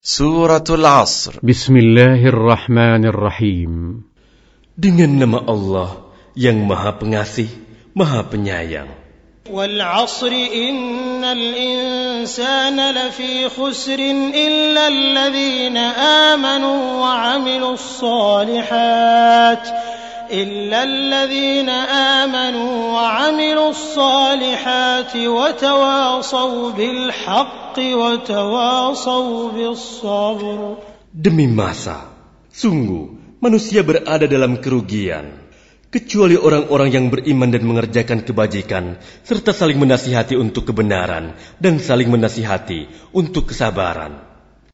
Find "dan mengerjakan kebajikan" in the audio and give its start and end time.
37.55-38.99